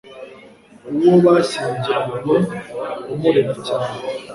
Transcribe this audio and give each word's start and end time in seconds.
uwo 1.03 1.15
bashyingiranywe 1.25 2.35
umurera 3.13 3.53
cyangwa 3.65 3.97